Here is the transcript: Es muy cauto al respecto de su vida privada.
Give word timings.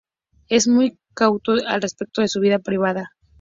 Es 0.49 0.67
muy 0.67 0.97
cauto 1.13 1.51
al 1.67 1.79
respecto 1.83 2.23
de 2.23 2.27
su 2.27 2.39
vida 2.39 2.57
privada. 2.57 3.11